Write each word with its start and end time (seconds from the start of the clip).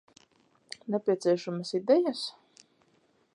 Nepieciešamas 0.93 1.75
idejas? 1.81 2.23